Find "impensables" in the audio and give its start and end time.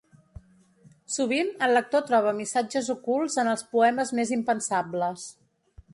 4.39-5.33